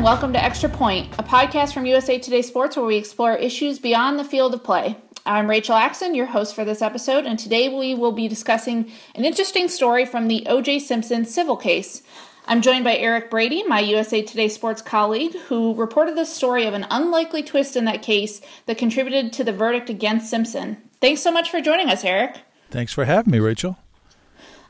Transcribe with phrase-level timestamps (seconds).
[0.00, 3.78] and welcome to Extra Point, a podcast from USA Today Sports where we explore issues
[3.78, 4.96] beyond the field of play.
[5.26, 9.26] I'm Rachel Axon, your host for this episode, and today we will be discussing an
[9.26, 10.78] interesting story from the O.J.
[10.78, 12.02] Simpson civil case.
[12.46, 16.72] I'm joined by Erik Brady, my USA Today Sports colleague, who reported the story of
[16.72, 20.78] an unlikely twist in that case that contributed to the verdict against Simpson.
[21.02, 22.38] Thanks so much for joining us, Erik.
[22.70, 23.76] Thanks for having me, Rachel.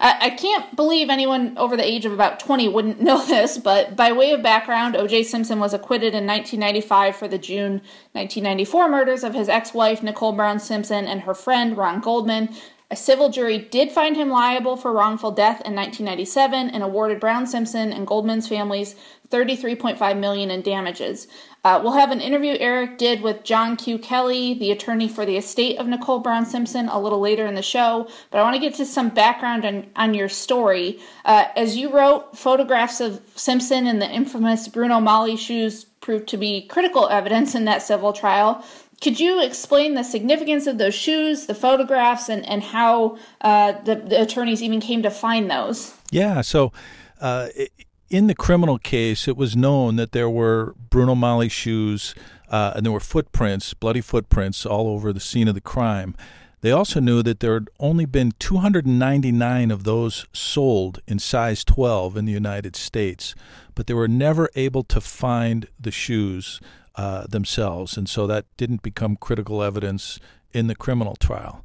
[0.00, 3.95] I, I can't believe anyone over the age of about 20 wouldn't know this, but
[3.95, 5.24] by way of background, O.J.
[5.24, 7.82] Simpson was acquitted in 1995 for the June
[8.12, 12.48] 1994 murders of his ex wife, Nicole Brown Simpson, and her friend, Ron Goldman.
[12.92, 17.46] A civil jury did find him liable for wrongful death in 1997 and awarded Brown
[17.46, 18.96] Simpson and Goldman's families
[19.28, 21.28] 33.5 million in damages.
[21.62, 23.98] Uh, we'll have an interview Erik did with John Q.
[23.98, 27.62] Kelly, the attorney for the estate of Nicole Brown Simpson, a little later in the
[27.62, 28.09] show.
[28.30, 30.99] But I want to get to some background on, on your story.
[31.24, 36.38] Uh, as you wrote, photographs of Simpson and the infamous Bruno Magli shoes proved to
[36.38, 38.65] be critical evidence in that civil trial.
[39.02, 43.96] Could you explain the significance of those shoes, the photographs, and, and how uh, the,
[43.96, 45.95] the, attorneys even came to find those?
[46.10, 46.73] Yeah, so
[47.21, 47.73] uh, it,
[48.10, 52.14] in the criminal case, it was known that there were Bruno Magli shoes
[52.50, 56.16] uh, and there were footprints, bloody footprints, all over the scene of the crime.
[56.62, 62.16] They also knew that there had only been 299 of those sold in size 12
[62.16, 63.34] in the United States,
[63.74, 66.60] but they were never able to find the shoes
[66.97, 70.19] uh, themselves, and so that didn't become critical evidence
[70.53, 71.64] in the criminal trial.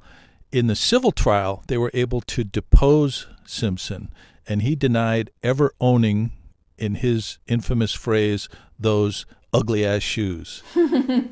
[0.52, 4.14] In the civil trial, they were able to depose Simpson
[4.48, 6.32] and he denied ever owning,
[6.78, 10.62] in his infamous phrase, those ugly ass shoes.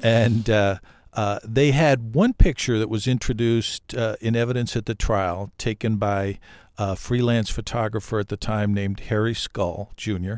[0.01, 0.77] and uh,
[1.13, 5.97] uh, they had one picture that was introduced uh, in evidence at the trial, taken
[5.97, 6.39] by
[6.77, 10.35] a freelance photographer at the time named Harry Scull Jr.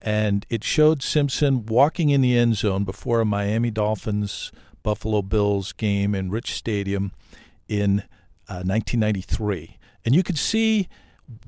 [0.00, 4.52] And it showed Simpson walking in the end zone before a Miami Dolphins
[4.84, 7.12] Buffalo Bills game in Rich Stadium
[7.68, 8.04] in
[8.46, 9.68] 1993.
[9.68, 10.88] Uh, and you could see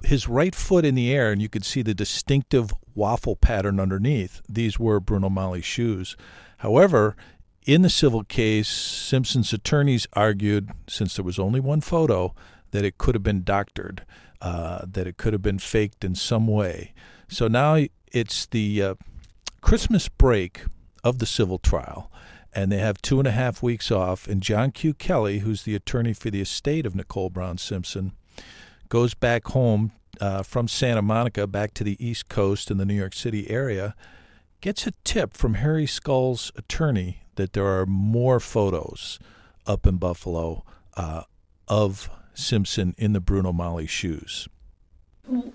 [0.05, 4.41] his right foot in the air, and you could see the distinctive waffle pattern underneath.
[4.49, 6.16] These were Bruno Magli's shoes.
[6.59, 7.16] However,
[7.66, 12.34] in the civil case, Simpson's attorneys argued, since there was only one photo,
[12.71, 14.05] that it could have been doctored,
[14.41, 16.93] uh, that it could have been faked in some way.
[17.28, 18.95] So now it's the uh,
[19.60, 20.62] Christmas break
[21.05, 22.10] of the civil trial,
[22.55, 24.27] and they have two and a half weeks off.
[24.27, 24.95] And John Q.
[24.95, 28.12] Kelly, who's the attorney for the estate of Nicole Brown Simpson,
[28.88, 32.94] goes back home uh, from Santa Monica back to the East Coast in the New
[32.94, 33.94] York City area,
[34.60, 39.19] gets a tip from Harry Scull's attorney that there are more photos
[39.66, 40.65] up in Buffalo
[40.97, 41.22] uh,
[41.69, 44.48] of Simpson in the Bruno Magli shoes.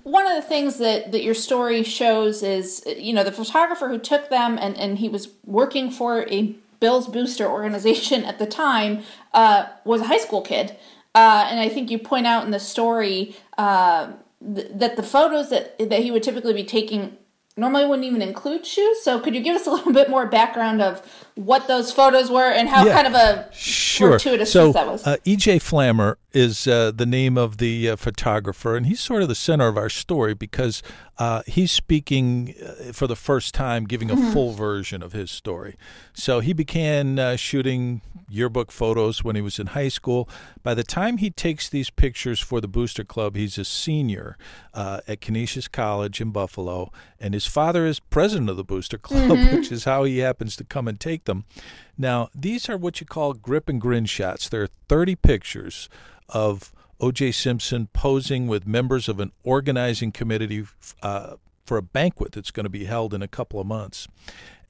[0.03, 3.97] One of the things that, that your story shows is, you know, the photographer who
[3.97, 9.03] took them and, and he was working for a Bills Booster organization at the time
[9.33, 10.75] uh, was a high school kid.
[11.15, 14.11] Uh, and I think you point out in the story uh,
[14.55, 17.17] th- that the photos that that he would typically be taking
[17.55, 19.01] normally wouldn't even include shoes.
[19.03, 22.51] So could you give us a little bit more background of what those photos were
[22.51, 24.11] and how yeah, kind of a sure.
[24.11, 25.05] fortuitous so, that was?
[25.05, 25.59] Uh, E.J.
[25.59, 29.67] Flammer is uh, the name of the uh, photographer, and he's sort of the center
[29.67, 30.81] of our story because
[31.17, 34.31] uh, he's speaking uh, for the first time, giving a mm-hmm.
[34.31, 35.75] full version of his story.
[36.13, 40.27] So he began uh, shooting yearbook photos when he was in high school.
[40.63, 44.37] By the time he takes these pictures for the Booster Club, he's a senior
[44.73, 49.29] uh, at Canisius College in Buffalo, and his father is president of the Booster Club,
[49.37, 49.55] mm-hmm.
[49.55, 51.45] which is how he happens to come and take them.
[51.97, 54.49] Now, these are what you call grip and grin shots.
[54.49, 55.89] There are 30 pictures
[56.29, 57.31] of O.J.
[57.31, 60.65] Simpson posing with members of an organizing committee
[61.01, 61.35] uh,
[61.65, 64.07] for a banquet that's going to be held in a couple of months.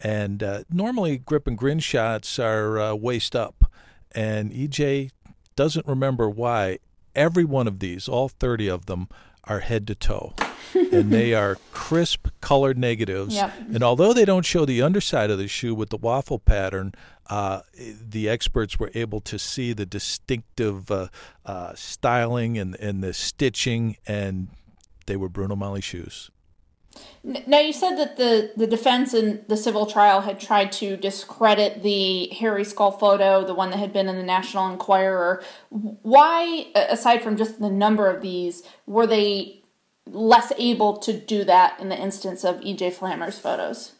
[0.01, 3.71] And uh, normally, grip and grin shots are uh, waist up.
[4.13, 5.11] And EJ
[5.55, 6.79] doesn't remember why
[7.15, 9.07] every one of these, all 30 of them,
[9.45, 10.33] are head to toe.
[10.73, 13.35] and they are crisp colored negatives.
[13.35, 13.53] Yep.
[13.73, 16.93] And although they don't show the underside of the shoe with the waffle pattern,
[17.29, 21.07] uh, the experts were able to see the distinctive uh,
[21.45, 24.47] uh, styling and, and the stitching, and
[25.05, 26.29] they were Bruno Magli shoes.
[27.23, 31.81] Now, you said that the, the defense in the civil trial had tried to discredit
[31.81, 35.41] the Harry Scull photo, the one that had been in the National Enquirer.
[35.69, 39.63] Why, aside from just the number of these, were they
[40.05, 43.93] less able to do that in the instance of EJ Flammer's photos.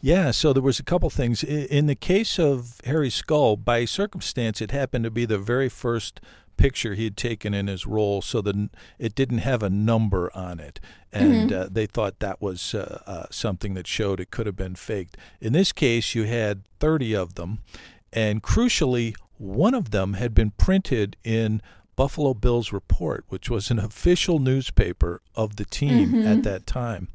[0.00, 1.44] Yeah, so there was a couple things.
[1.44, 6.20] In the case of Harry Scull, by circumstance, it happened to be the very first
[6.60, 10.60] picture he had taken in his role, so that it didn't have a number on
[10.60, 10.78] it,
[11.12, 11.62] and mm-hmm.
[11.62, 15.16] uh, they thought that was uh, uh, something that showed it could have been faked.
[15.40, 17.60] In this case, you had 30 of them,
[18.12, 21.62] and crucially, one of them had been printed in
[21.96, 26.26] Buffalo Bills Report, which was an official newspaper of the team mm-hmm.
[26.26, 27.08] at that time.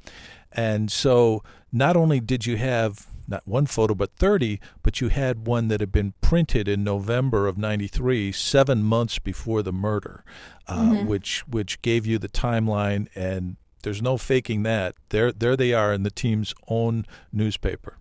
[0.52, 5.48] And so not only did you have not one photo, but 30, but you had
[5.48, 10.24] one that had been printed in November of 93, seven months before the murder,
[10.68, 11.08] uh, mm-hmm.
[11.08, 13.08] which, which gave you the timeline.
[13.16, 14.96] And there's no faking that.
[15.10, 17.98] There, there they are in the team's own newspaper.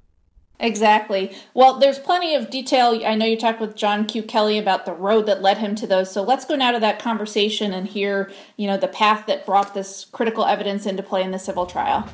[0.60, 1.36] Exactly.
[1.52, 3.00] Well, there's plenty of detail.
[3.04, 4.22] I know you talked with John Q.
[4.22, 6.12] Kelly about the road that led him to those.
[6.12, 9.74] So let's go now to that conversation and hear, you know, the path that brought
[9.74, 12.08] this critical evidence into play in the civil trial.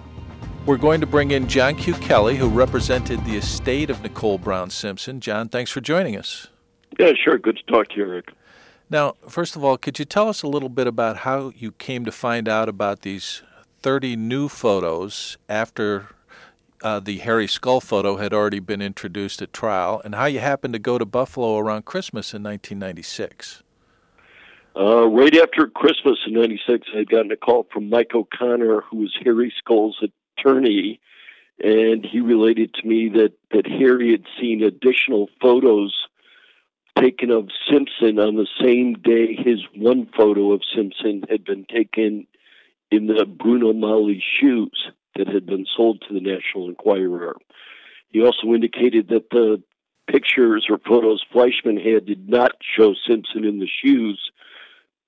[0.66, 1.94] We're going to bring in John Q.
[1.94, 5.18] Kelly, who represented the estate of Nicole Brown Simpson.
[5.20, 6.48] John, thanks for joining us.
[6.98, 7.38] Yeah, sure.
[7.38, 8.32] Good to talk to you, Rick.
[8.90, 12.04] Now, first of all, could you tell us a little bit about how you came
[12.04, 13.42] to find out about these
[13.78, 16.08] 30 new photos after
[16.82, 20.74] uh, the Harry Scull photo had already been introduced at trial, and how you happened
[20.74, 23.62] to go to Buffalo around Christmas in 1996?
[24.76, 28.98] Uh, right after Christmas in '96, I had gotten a call from Mike O'Connor, who
[28.98, 29.98] was Harry Scull's
[30.40, 31.00] attorney,
[31.62, 35.94] and he related to me that, that Harry had seen additional photos
[36.98, 42.26] taken of Simpson on the same day his one photo of Simpson had been taken
[42.90, 47.36] in the Bruno Magli shoes that had been sold to the National Enquirer.
[48.10, 49.62] He also indicated that the
[50.10, 54.30] pictures or photos Fleischman had did not show Simpson in the shoes,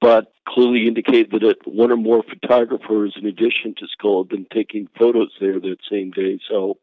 [0.02, 4.88] but clearly indicate that one or more photographers, in addition to Scull, had been taking
[4.99, 6.40] photos there that same day.
[6.50, 6.78] So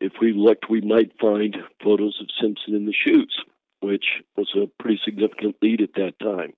[0.00, 3.36] if we looked, we might find photos of Simpson in the shoes,
[3.80, 4.04] which
[4.36, 6.52] was a pretty significant lead at that time.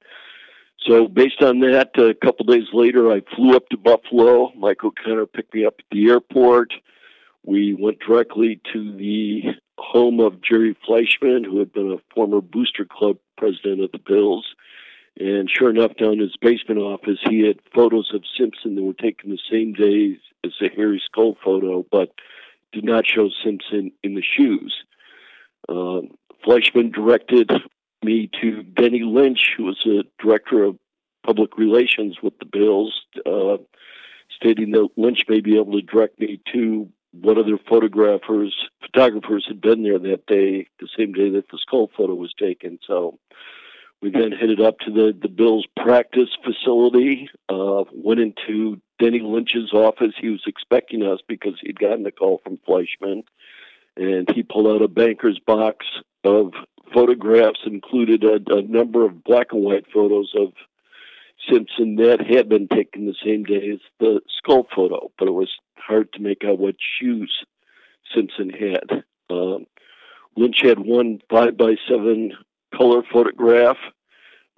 [0.86, 4.52] So based on that, a couple days later, I flew up to Buffalo.
[4.54, 6.74] Michael O'Connor picked me up at the airport.
[7.44, 9.42] We went directly to the
[9.78, 14.46] home of Jerry Fleischman, who had been a former Booster Club president of the Bills.
[15.18, 18.94] And sure enough, down in his basement office, he had photos of Simpson that were
[18.94, 22.12] taken the same day as the Harry Scull photo, but
[22.72, 24.74] did not show Simpson in the shoes.
[25.68, 26.00] Uh,
[26.44, 27.50] Fleischman directed
[28.02, 30.78] me to Denny Lynch, who was the director of
[31.24, 33.58] public relations with the Bills, uh,
[34.34, 39.60] stating that Lynch may be able to direct me to what other photographers, photographers had
[39.60, 42.78] been there that day, the same day that the Scull photo was taken.
[42.86, 43.18] So
[44.02, 49.72] we then headed up to the, the Bills practice facility, uh, went into Denny Lynch's
[49.72, 50.12] office.
[50.20, 53.22] He was expecting us because he'd gotten a call from Fleischman.
[53.96, 55.86] And he pulled out a banker's box
[56.24, 56.52] of
[56.92, 60.52] photographs, included a, a number of black and white photos of
[61.48, 65.50] Simpson that had been taken the same day as the Scull photo, but it was
[65.76, 67.44] hard to make out what shoes
[68.14, 69.04] Simpson had.
[69.30, 69.66] Um,
[70.36, 72.32] Lynch had one five by seven
[72.76, 73.76] color photograph.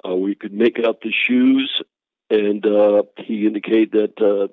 [0.06, 1.82] Uh, we could make out the shoes,
[2.30, 4.48] and uh, he indicated that uh,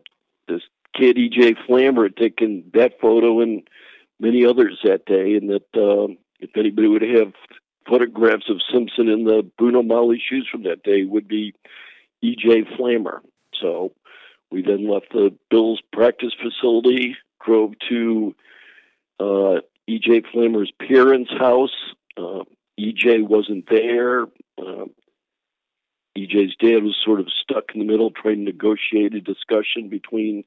[0.47, 0.61] this
[0.95, 1.55] kid E.J.
[1.67, 3.67] Flammer had taken that photo and
[4.19, 7.33] many others that day, and that um, if anybody would have
[7.87, 11.53] photographs of Simpson in the Bruno Magli shoes from that day, would be
[12.21, 12.63] E.J.
[12.77, 13.19] Flammer.
[13.59, 13.93] So
[14.51, 18.35] we then left the Bills practice facility, drove to
[19.19, 19.55] uh,
[19.87, 20.23] E.J.
[20.33, 21.75] Flammer's parents' house.
[22.17, 22.43] Uh,
[22.81, 24.23] EJ wasn't there.
[24.57, 24.85] Uh,
[26.17, 30.43] EJ's dad was sort of stuck in the middle trying to negotiate a discussion between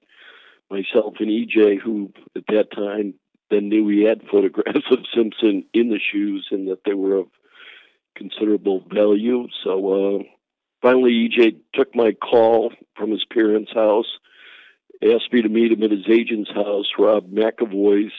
[0.70, 3.14] myself and EJ, who at that time
[3.50, 7.26] then knew he had photographs of Simpson in the shoes and that they were of
[8.16, 9.48] considerable value.
[9.62, 10.22] So uh,
[10.82, 14.18] finally, EJ took my call from his parents' house,
[15.02, 18.12] asked me to meet him at his agent's house, Rob McAvoy's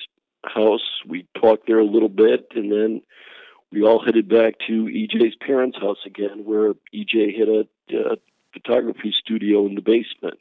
[0.45, 0.85] house.
[1.07, 3.01] We talked there a little bit, and then
[3.75, 8.15] we all headed back to EJ's parents' house again, where EJ had a, a
[8.53, 10.39] photography studio in the basement.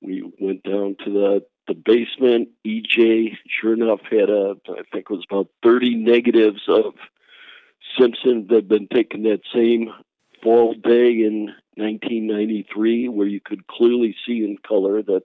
[0.00, 2.50] We went down to the the basement.
[2.64, 6.94] EJ, sure enough, had a I think it was about thirty negatives of
[7.98, 9.90] Simpson that had been taken that same
[10.40, 15.24] fall day in 1993, where you could clearly see in color that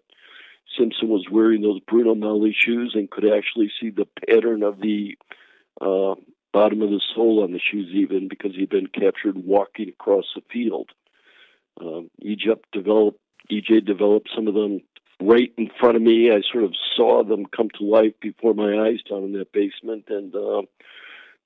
[0.76, 5.16] Simpson was wearing those Bruno Magli shoes and could actually see the pattern of the
[5.80, 6.16] uh,
[6.54, 10.42] bottom of the sole on the shoes, even because he'd been captured walking across the
[10.52, 10.90] field.
[11.82, 13.20] Um, EJ developed,
[13.52, 14.82] EJ developed some of them
[15.20, 16.32] right in front of me.
[16.32, 20.06] I sort of saw them come to life before my eyes down in that basement,
[20.10, 20.62] and uh,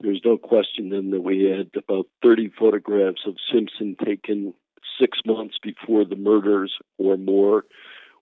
[0.02, 4.54] there's no question then that we had about 30 photographs of Simpson taken
[5.00, 7.66] six months before the murders or more,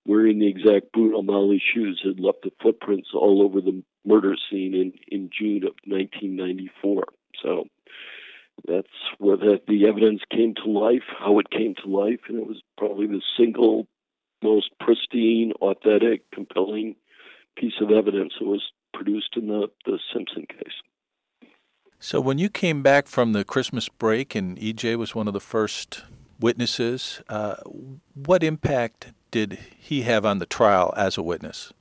[0.06, 4.74] wearing the exact Bruno Magli shoes had left the footprints all over the murder scene
[4.74, 7.04] in, in June of 1994.
[7.42, 7.66] So
[8.68, 12.48] that's where the, the evidence came to life, how it came to life, and it
[12.48, 13.88] was probably the single
[14.44, 16.96] most pristine, authentic, compelling
[17.58, 20.74] piece of evidence that was produced in the, the Simpson case.
[22.00, 25.40] So, when you came back from the Christmas break and EJ was one of the
[25.40, 26.04] first
[26.40, 27.56] witnesses, uh,
[28.14, 31.74] what impact did he have on the trial as a witness?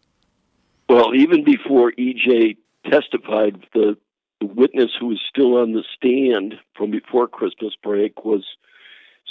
[0.89, 2.57] Well, even before EJ
[2.91, 3.97] testified, the,
[4.45, 8.45] witness who was still on the stand from before Christmas break was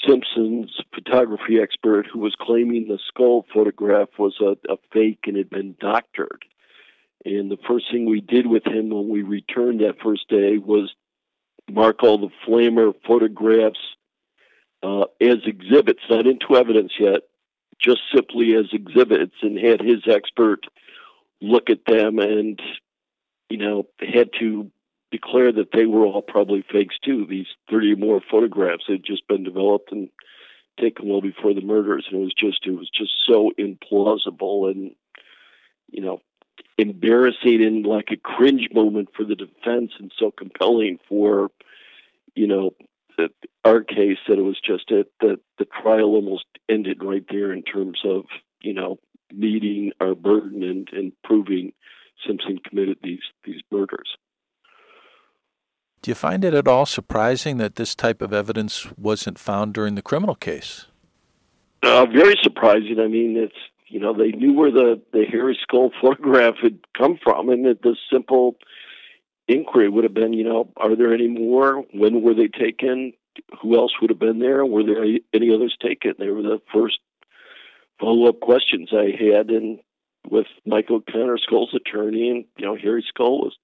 [0.08, 5.50] Simpson's photography expert who was claiming the Scull photograph was a, a fake and had
[5.50, 6.46] been doctored.
[7.26, 10.94] And the first thing we did with him when we returned that first day was
[11.72, 13.93] mark all the Flammer photographs
[14.84, 17.22] uh, as exhibits, not into evidence yet,
[17.80, 20.66] just simply as exhibits, and had his expert
[21.42, 22.62] look at them and,
[23.50, 24.70] you know, had to
[25.12, 27.26] declare that they were all probably fakes too.
[27.30, 30.10] These 30 more photographs had just been developed and
[30.80, 34.96] taken well before the murders, and it was just it was just so implausible and
[35.92, 36.20] you know
[36.78, 41.52] embarrassing and like a cringe moment for the defense, and so compelling for
[42.34, 42.72] you know
[43.18, 43.30] the,
[43.66, 47.64] our case that it was just it that the trial almost ended right there in
[47.64, 48.26] terms of
[48.62, 49.00] you know
[49.34, 51.74] meeting our burden and, and proving
[52.26, 54.18] Simpson committed these these murders.
[56.02, 59.96] Do you find it at all surprising that this type of evidence wasn't found during
[59.96, 60.88] the criminal case?
[61.82, 63.00] Uh, very surprising.
[63.00, 63.56] I mean, it's
[63.88, 67.82] you know they knew where the the Harry Scull photograph had come from, and that
[67.82, 68.56] the simple
[69.48, 71.84] inquiry would have been, you know, are there any more?
[71.94, 73.14] When were they taken?
[73.62, 74.66] Who else would have been there?
[74.66, 76.14] Were there any others taken?
[76.18, 77.00] They were the first
[78.00, 79.80] follow up questions I had, and
[80.30, 83.58] with Michael O'Connor, Scull's attorney, and you know, Harry Scull was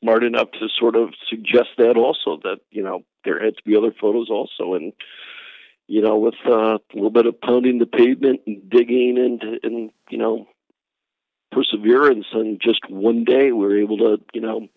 [0.00, 3.76] smart enough to sort of suggest that also that you know there had to be
[3.76, 4.92] other photos also and
[5.86, 9.90] you know with uh, a little bit of pounding the pavement and digging and and
[10.10, 10.46] you know
[11.52, 14.68] perseverance and just one day we were able to you know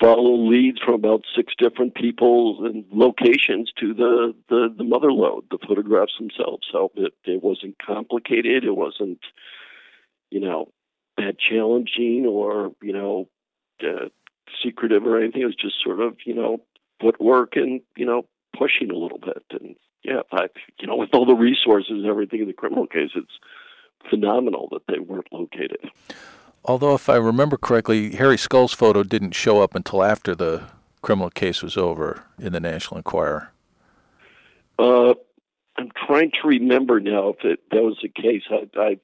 [0.00, 5.44] follow leads from about six different people and locations to the the, the mother lode
[5.50, 9.20] the photographs themselves so it, it wasn't complicated it wasn't
[10.30, 10.66] you know
[11.16, 13.28] that challenging or you know
[13.82, 14.08] uh,
[14.62, 15.42] secretive or anything.
[15.42, 16.58] It was just sort of, you know,
[17.00, 19.42] footwork and, you know, pushing a little bit.
[19.50, 20.46] And yeah, I,
[20.80, 23.38] you know, with all the resources and everything in the criminal case, it's
[24.10, 25.90] phenomenal that they weren't located.
[26.64, 30.64] Although, if I remember correctly, Harry Scull's photo didn't show up until after the
[31.02, 33.50] criminal case was over in the National Enquirer.
[34.78, 35.14] Uh,
[35.76, 38.42] I'm trying to remember now if it, that was the case.
[38.50, 38.96] I, I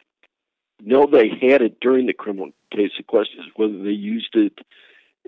[0.81, 2.93] know they had it during the criminal case.
[2.97, 4.59] The question is whether they used it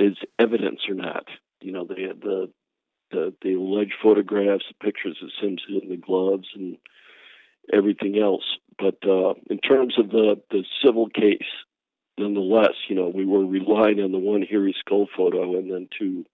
[0.01, 1.27] as evidence or not.
[1.61, 2.51] You know, they had the
[3.11, 6.79] the, the alleged photographs, the pictures of Simpson, and the gloves, and
[7.71, 8.57] everything else.
[8.79, 11.43] But uh, in terms of the the civil case,
[12.19, 16.25] nonetheless, you know, we were relying on the one Harry Scull photo, and then to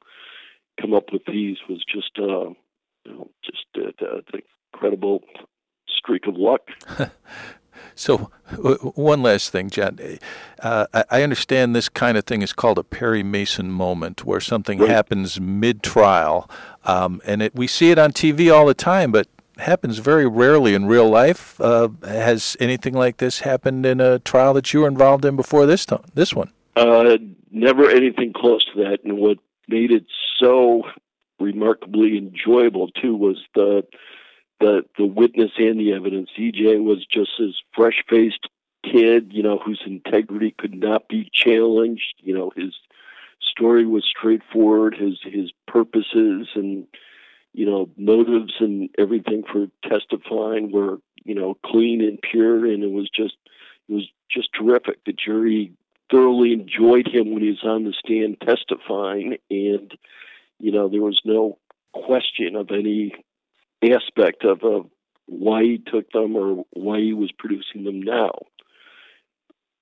[0.80, 2.50] come up with these was just, uh,
[3.04, 4.42] you know, just uh, an
[4.73, 5.23] incredible
[5.88, 6.62] streak of luck.
[7.94, 8.30] So,
[8.94, 9.99] one last thing, John.
[10.61, 14.78] Uh, I understand this kind of thing is called a Perry Mason moment, where something
[14.78, 14.90] right.
[14.90, 16.49] happens mid-trial,
[16.85, 20.74] um, and it, we see it on TV all the time, but happens very rarely
[20.74, 21.60] in real life.
[21.60, 25.66] Uh, has anything like this happened in a trial that you were involved in before
[25.66, 26.52] this time, this one?
[26.76, 27.18] Uh,
[27.50, 28.98] never anything close to that.
[29.04, 29.38] And what
[29.68, 30.04] made it
[30.40, 30.84] so
[31.40, 33.84] remarkably enjoyable too was the
[34.60, 36.30] the the witness and the evidence.
[36.38, 38.48] EJ was just this fresh faced
[38.84, 42.14] kid, you know, whose integrity could not be challenged.
[42.18, 42.74] You know, his
[43.40, 44.96] story was straightforward.
[44.96, 46.86] His his purposes and
[47.52, 52.90] you know motives and everything for testifying were you know clean and pure, and it
[52.90, 53.37] was just
[53.88, 55.05] it was just terrific.
[55.05, 55.73] The jury
[56.11, 59.97] thoroughly enjoyed him when he was on the stand testifying, and
[60.59, 61.59] you know there was no
[61.93, 63.12] question of any
[63.83, 64.87] aspect of, of
[65.26, 68.33] why he took them or why he was producing them now.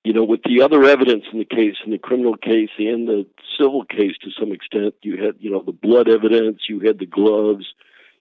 [0.07, 3.25] You know, with the other evidence in the case, in the criminal case and the
[3.59, 7.05] civil case to some extent, you had, you know, the blood evidence, you had the
[7.05, 7.65] gloves,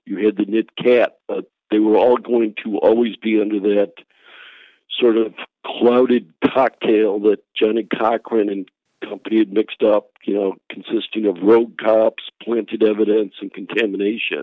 [0.04, 3.92] you had the knit cap, but they were all going to always be under that
[4.98, 8.68] sort of clouded cocktail that Johnnie Cochran and
[9.08, 14.42] company had mixed up, you know, consisting of rogue cops, planted evidence, and contamination.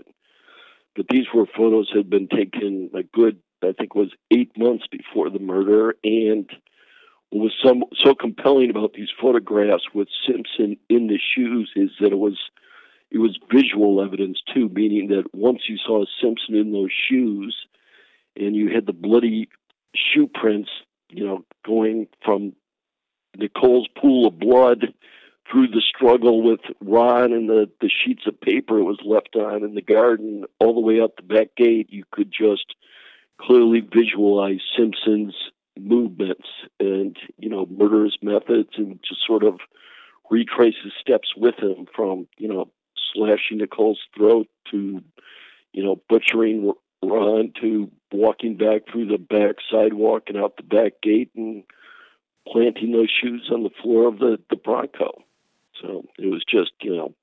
[0.96, 5.28] But these were photos had been taken a good, I think, was eight months before
[5.28, 5.94] the murder.
[6.02, 6.48] And
[7.34, 12.18] what was so compelling about these photographs with Simpson in the shoes is that it
[12.18, 12.38] was
[13.10, 17.66] it was visual evidence too, meaning that once you saw Simpson in those shoes,
[18.36, 19.48] and you had the bloody
[19.96, 20.70] shoe prints,
[21.08, 22.52] you know, going from
[23.36, 24.94] Nicole's pool of blood
[25.50, 29.64] through the struggle with Ron and the, the sheets of paper it was left on
[29.64, 32.74] in the garden all the way up the back gate, you could just
[33.40, 35.34] clearly visualize Simpson's
[35.78, 36.48] movements
[36.80, 39.58] and, you know, murderous methods and just sort of
[40.30, 42.70] retrace his steps with him from, you know,
[43.12, 45.02] slashing Nicole's throat to,
[45.72, 51.00] you know, butchering Ron to walking back through the back sidewalk and out the back
[51.02, 51.64] gate and
[52.48, 55.22] planting those shoes on the floor of the, the Bronco.
[55.80, 57.14] So it was just, you know,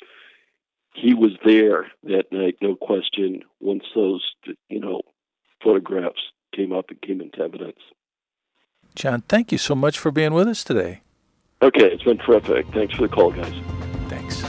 [0.94, 4.34] he was there that night, no question, once those,
[4.70, 5.02] you know,
[5.64, 6.22] photographs
[6.54, 7.80] came up and came into evidence.
[8.96, 11.02] John, thank you so much for being with us today.
[11.62, 12.66] Okay, it's been terrific.
[12.74, 13.54] Thanks for the call, guys.
[14.10, 14.42] Thanks.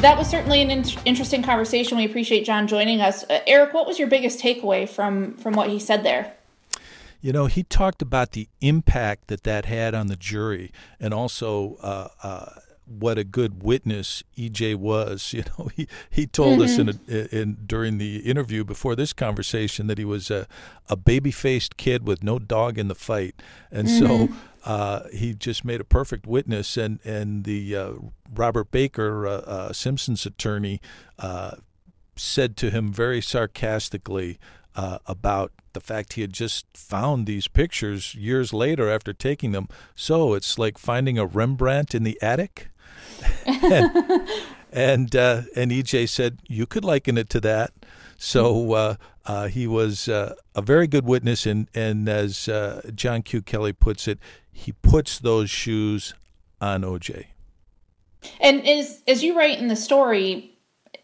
[0.00, 1.96] That was certainly an in- interesting conversation.
[1.96, 3.24] We appreciate John joining us.
[3.24, 6.34] Uh, Erik, what was your biggest takeaway from from what he said there?
[7.20, 11.76] You know, he talked about the impact that that had on the jury, and also
[11.76, 12.46] uh, uh,
[12.86, 15.32] what a good witness EJ was.
[15.34, 16.62] You know, he he told mm-hmm.
[16.62, 20.46] us in, a, in during the interview before this conversation that he was a,
[20.88, 24.26] a baby faced kid with no dog in the fight, and mm-hmm.
[24.32, 24.38] so.
[24.66, 27.92] Uh, he just made a perfect witness, and and the uh,
[28.34, 30.80] Robert Baker, uh, uh Simpson's attorney,
[31.18, 31.56] uh,
[32.16, 34.38] said to him very sarcastically,
[34.76, 39.68] uh, about the fact he had just found these pictures years later after taking them.
[39.94, 42.68] So it's like finding a Rembrandt in the attic.
[43.46, 44.28] And
[44.72, 47.72] and, uh, and EJ said you could liken it to that.
[48.16, 48.94] So uh,
[49.26, 53.42] uh, he was uh, a very good witness, and and as uh, John Q.
[53.42, 54.18] Kelly puts it,
[54.52, 56.14] he puts those shoes
[56.60, 57.26] on OJ.
[58.40, 60.53] And as as you write in the story,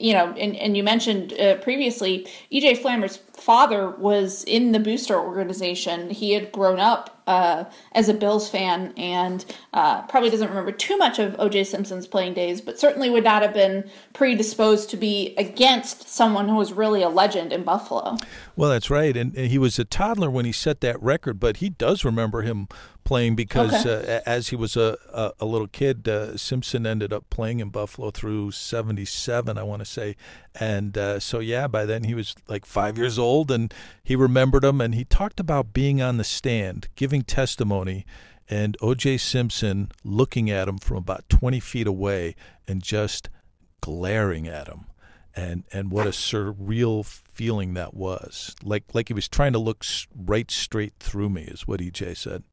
[0.01, 5.19] you know, and, and you mentioned uh, previously, EJ Flammer's father was in the booster
[5.19, 6.11] organization.
[6.11, 10.97] He had grown up uh, as a Bills fan and uh, probably doesn't remember too
[10.97, 15.35] much of OJ Simpson's playing days, but certainly would not have been predisposed to be
[15.37, 18.17] against someone who was really a legend in Buffalo.
[18.57, 19.17] Well, that's right.
[19.17, 22.43] And, and he was a toddler when he set that record, but he does remember
[22.43, 22.69] him
[23.11, 24.18] playing because okay.
[24.18, 27.68] uh, as he was a, a, a little kid, uh, Simpson ended up playing in
[27.68, 30.14] Buffalo through 77, I want to say.
[30.55, 34.62] And uh, so, yeah, by then he was like five years old and he remembered
[34.62, 34.81] him.
[34.81, 38.07] And he talked about being on the stand, giving testimony,
[38.49, 39.16] and O.J.
[39.18, 42.37] Simpson looking at him from about 20 feet away
[42.68, 43.29] and just
[43.81, 44.85] glaring at him.
[45.35, 48.55] And, and what a surreal feeling that was.
[48.62, 52.44] Like, like he was trying to look right straight through me, is what EJ said.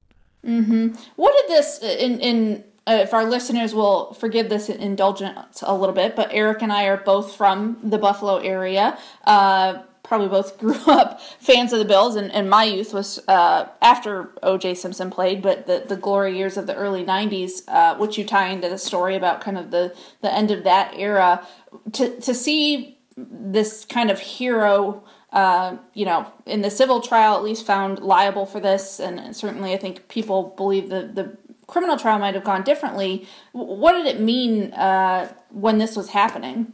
[0.47, 0.95] Mm-hmm.
[1.15, 5.93] What did this in in uh, if our listeners will forgive this indulgence a little
[5.93, 8.97] bit, but Erik and I are both from the Buffalo area.
[9.25, 13.67] Uh, probably both grew up fans of the Bills, and, and my youth was uh,
[13.81, 14.75] after O.J.
[14.75, 18.47] Simpson played, but the, the glory years of the early '90s, uh, which you tie
[18.47, 21.45] into the story about kind of the the end of that era.
[21.93, 27.43] To to see this kind of hero uh, you know, in the civil trial, at
[27.43, 31.37] least found liable for this, and certainly I think people believe the the
[31.67, 33.27] criminal trial might have gone differently.
[33.51, 36.73] What did it mean uh, when this was happening?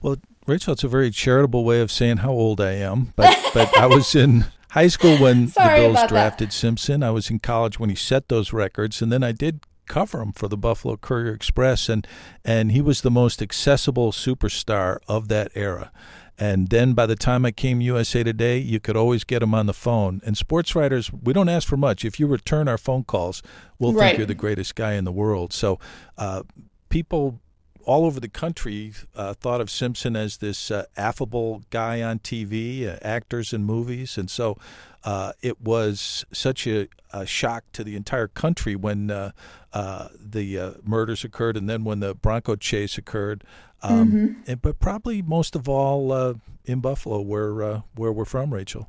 [0.00, 3.76] Well, Rachel, it's a very charitable way of saying how old I am, but but
[3.76, 6.52] I was in high school when the Bills drafted that.
[6.52, 7.02] Simpson.
[7.02, 10.32] I was in college when he set those records, and then I did cover him
[10.32, 12.06] for the Buffalo Courier Express, and
[12.44, 15.92] and he was the most accessible superstar of that era.
[16.42, 19.66] And then by the time I came USA Today, you could always get them on
[19.66, 20.20] the phone.
[20.26, 22.04] And sports writers, we don't ask for much.
[22.04, 23.44] If you return our phone calls,
[23.78, 24.08] we'll right.
[24.08, 25.52] think you're the greatest guy in the world.
[25.52, 25.78] So
[26.18, 26.42] uh,
[26.88, 27.38] people
[27.84, 32.88] all over the country uh, thought of Simpson as this uh, affable guy on TV,
[32.88, 34.58] uh, actors in movies, and so
[35.04, 39.30] uh, it was such a, a, shock to the entire country when uh,
[39.72, 43.44] uh, the murders occurred, and then when the Bronco chase occurred.
[43.82, 44.40] Um, mm-hmm.
[44.46, 48.88] and, but probably most of all in Buffalo, where where we're from, Rachel.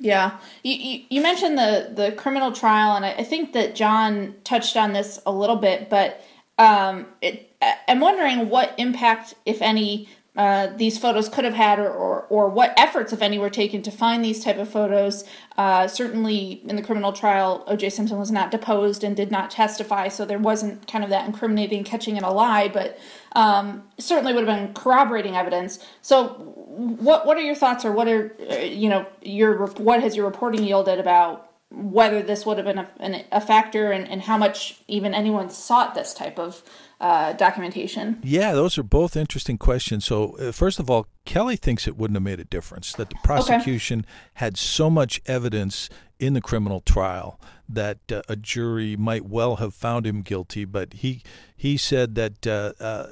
[0.00, 4.34] Yeah, you, you, you mentioned the the criminal trial, and I, I think that John
[4.44, 6.24] touched on this a little bit, but
[6.56, 7.52] um, it,
[7.88, 12.48] I'm wondering what impact, if any, uh, these photos could have had or, or, or,
[12.48, 15.24] what efforts, if any, were taken to find these type of photos.
[15.56, 17.90] Uh, certainly in the criminal trial, O.J.
[17.90, 21.82] Simpson was not deposed and did not testify, so there wasn't kind of that incriminating
[21.82, 22.96] catching in a lie, but
[23.32, 25.80] um, certainly would have been corroborating evidence.
[26.02, 30.14] So what what are your thoughts or what are, uh, you know, your what has
[30.14, 34.38] your reporting yielded about whether this would have been a, a factor and, and how
[34.38, 36.62] much even anyone sought this type of
[37.00, 38.18] uh, documentation?
[38.22, 40.04] Yeah, those are both interesting questions.
[40.04, 43.16] So, uh, first of all, Kelly thinks it wouldn't have made a difference, that the
[43.22, 44.08] prosecution okay.
[44.34, 49.74] had so much evidence in the criminal trial that uh, a jury might well have
[49.74, 51.22] found him guilty, but he,
[51.56, 53.06] he said that uh, uh,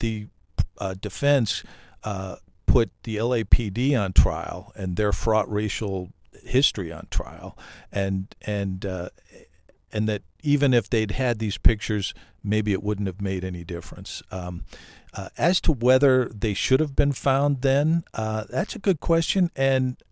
[0.00, 0.26] the
[0.78, 1.62] uh, defense
[2.66, 6.10] put the LAPD on trial and their fraught racial
[6.42, 7.56] history on trial,
[7.92, 8.86] and and
[9.92, 14.22] and that even if they'd had these pictures, maybe it wouldn't have made any difference.
[14.30, 14.64] Um,
[15.14, 19.50] uh, as to whether they should have been found then, uh, that's a good question.
[19.54, 20.02] And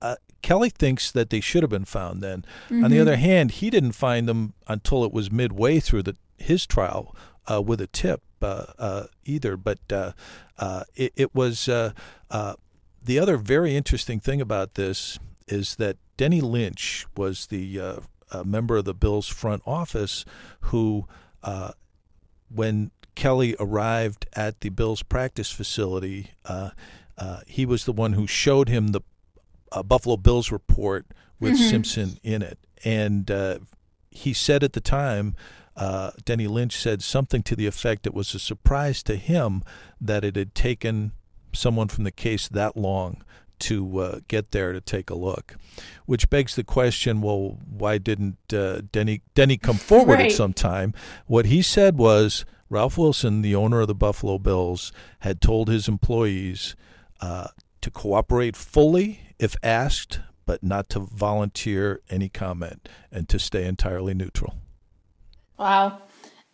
[0.00, 2.44] uh, Kelly thinks that they should have been found then.
[2.66, 2.84] Mm-hmm.
[2.84, 3.02] On the mm-hmm.
[3.02, 7.14] other hand, he didn't find them until it was midway through the, his trial
[7.46, 9.56] uh, with a tip uh, uh, either.
[9.56, 9.78] But
[10.94, 17.46] it, it, was the other very interesting thing about this is that Denny Lynch was
[17.46, 18.00] the
[18.30, 20.24] a member of the Bills front office
[20.60, 21.06] who,
[21.42, 21.72] uh,
[22.48, 26.70] when Kelly arrived at the Bills practice facility, uh,
[27.18, 29.00] uh, he was the one who showed him the
[29.72, 31.06] uh, Buffalo Bills report
[31.40, 31.68] with mm-hmm.
[31.68, 32.58] Simpson in it.
[32.84, 33.58] And uh,
[34.10, 35.34] he said at the time,
[35.76, 39.62] uh, Denny Lynch said something to the effect it was a surprise to him
[40.00, 41.12] that it had taken
[41.52, 43.22] someone from the case that long
[43.60, 45.56] to uh, get there to take a look,
[46.06, 50.26] which begs the question: Well, why didn't uh, Denny Denny come forward right.
[50.26, 50.94] at some time?
[51.26, 55.88] What he said was Ralph Wilson, the owner of the Buffalo Bills, had told his
[55.88, 56.74] employees
[57.20, 57.48] uh,
[57.80, 64.14] to cooperate fully if asked, but not to volunteer any comment and to stay entirely
[64.14, 64.54] neutral.
[65.58, 66.02] Wow.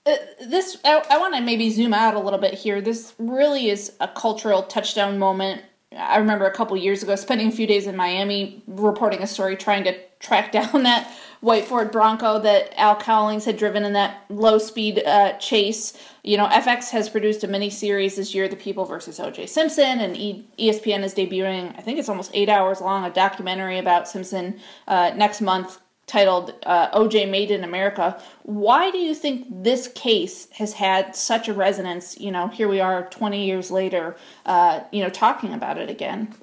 [0.05, 2.81] Uh, this I, I want to maybe zoom out a little bit here.
[2.81, 5.63] This really is a cultural touchdown moment
[5.97, 9.57] I remember a couple years ago spending a few days in Miami reporting a story
[9.57, 14.25] trying to track down that white Ford Bronco that Al Cowlings had driven in that
[14.29, 15.99] low speed uh, chase.
[16.23, 19.47] You know, FX has produced a mini series this year, The People versus O.J.
[19.47, 23.79] Simpson, and e- ESPN is debuting, I think it's almost eight hours long, a documentary
[23.79, 28.21] about Simpson uh, next month titled uh, OJ Made in America.
[28.43, 32.19] Why do you think this case has had such a resonance?
[32.19, 36.35] You know, here we are 20 years later, uh, you know, talking about it again.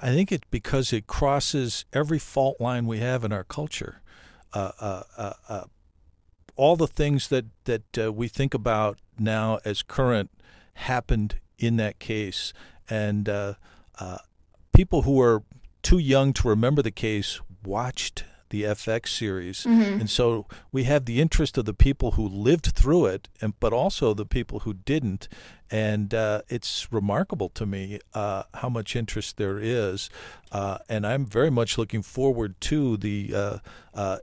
[0.00, 4.00] I think it's because it crosses every fault line we have in our culture.
[4.52, 5.64] Uh, uh, uh, uh
[6.54, 10.30] all the things that, that we think about now as current
[10.74, 12.52] happened in that case.
[12.90, 13.24] And
[14.74, 15.42] people who are
[15.82, 19.64] too young to remember the case watched the FX series.
[19.64, 20.00] Mm-hmm.
[20.00, 23.72] And so we have the interest of the people who lived through it, and but
[23.72, 25.26] also the people who didn't.
[25.70, 30.10] And uh, it's remarkable to me uh, how much interest there is.
[30.52, 33.58] Uh, and I'm very much looking forward to the uh,
[33.94, 34.18] uh,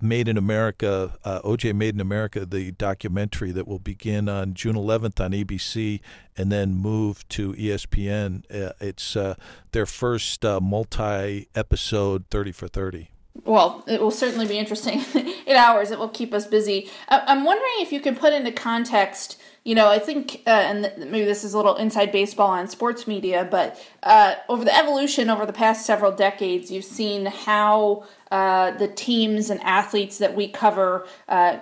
[0.00, 4.74] Made in America, uh, OJ Made in America, the documentary that will begin on June
[4.76, 6.00] 11th on ABC
[6.36, 8.42] and then move to ESPN.
[8.52, 9.34] Uh, it's uh,
[9.72, 13.10] their first uh, multi episode 30 for 30.
[13.44, 15.04] Well, it will certainly be interesting.
[15.46, 16.90] In hours, it will keep us busy.
[17.08, 21.24] I'm wondering if you can put into context you know, I think, uh, and maybe
[21.24, 25.46] this is a little inside baseball on sports media, but uh, over the evolution over
[25.46, 31.06] the past several decades, you've seen how uh, the teams and athletes that we cover,
[31.28, 31.58] uh,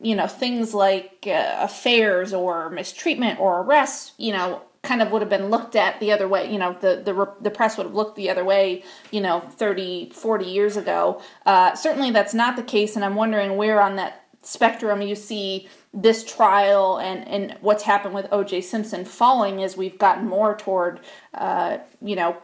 [0.00, 5.22] you know, things like uh, affairs or mistreatment or arrests, you know, kind of would
[5.22, 7.94] have been looked at the other way you know the the, the press would have
[7.94, 11.20] looked the other way you know 30 40 years ago.
[11.44, 15.68] Uh, certainly that's not the case and i'm wondering where on that spectrum you see
[15.92, 21.00] this trial and, and what's happened with OJ Simpson falling as we've gotten more toward
[21.34, 22.36] uh, you know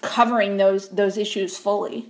[0.00, 2.06] covering those those issues fully.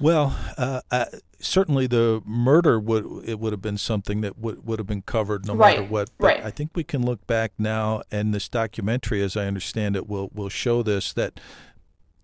[0.00, 1.04] Well, uh, uh,
[1.38, 5.46] certainly the murder would it would have been something that would would have been covered
[5.46, 5.78] no right.
[5.78, 6.10] matter what.
[6.18, 6.44] But right.
[6.44, 10.30] I think we can look back now, and this documentary, as I understand it, will
[10.34, 11.38] will show this that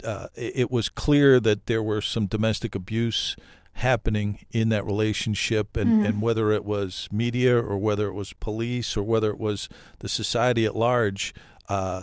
[0.05, 3.37] uh, it was clear that there were some domestic abuse
[3.79, 6.05] happening in that relationship and, mm-hmm.
[6.05, 9.69] and whether it was media or whether it was police or whether it was
[10.01, 11.33] the society at large
[11.69, 12.03] uh,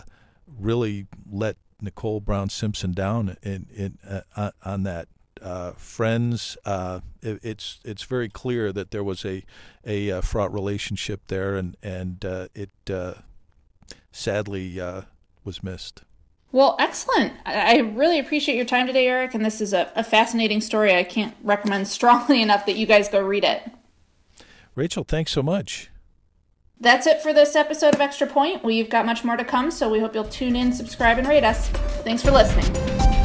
[0.58, 3.98] really let Nicole Brown Simpson down in, in
[4.36, 5.08] uh, on that
[5.42, 6.56] uh, friends.
[6.64, 9.44] Uh, it, it's it's very clear that there was a
[9.84, 13.14] a uh, fraught relationship there, and and uh, it uh,
[14.12, 14.80] sadly
[15.44, 16.02] was missed.
[16.52, 17.34] Well, excellent.
[17.44, 20.94] I really appreciate your time today, Erik, and this is a, a fascinating story.
[20.94, 23.70] I can't recommend strongly enough that you guys go read it.
[24.74, 25.90] Rachel, thanks so much.
[26.78, 28.62] That's it for this episode of Extra Point.
[28.62, 31.44] We've got much more to come, so we hope you'll tune in, subscribe, and rate
[31.44, 31.68] us.
[32.04, 33.15] Thanks for listening.